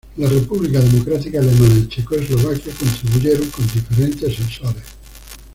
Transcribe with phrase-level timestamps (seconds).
[0.17, 4.83] La República Democrática Alemana y Checoslovaquia contribuyeron con diferentes sensores.